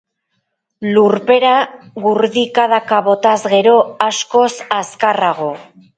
[0.93, 1.51] Lurpera
[2.05, 3.77] gurdikadaka botaz gero,
[4.11, 5.53] askoz azkarrago.